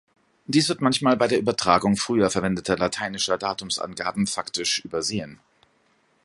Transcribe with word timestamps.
Dies 0.47 0.67
wird 0.67 0.81
manchmal 0.81 1.15
bei 1.15 1.27
der 1.27 1.37
Übertragung 1.37 1.95
früher 1.95 2.31
verwendeter 2.31 2.75
lateinischer 2.75 3.37
Datumsangaben 3.37 4.25
faktisch 4.25 4.79
übersehen. 4.83 5.39